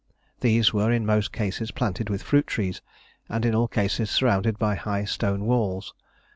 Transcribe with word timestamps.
These 0.39 0.73
were 0.73 0.91
in 0.91 1.05
most 1.05 1.31
cases 1.31 1.69
planted 1.69 2.09
with 2.09 2.23
fruit 2.23 2.47
trees, 2.47 2.81
and 3.29 3.45
in 3.45 3.53
all 3.53 3.67
cases 3.67 4.09
surrounded 4.09 4.57
by 4.57 4.73
high 4.73 5.05
stone 5.05 5.45
walls. 5.45 5.93